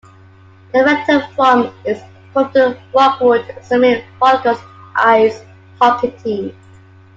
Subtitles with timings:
[0.73, 2.01] The Fenton Forum is
[2.33, 4.57] home to the Rockwood Summit Falcons
[4.95, 5.43] ice
[5.79, 6.57] hockey team.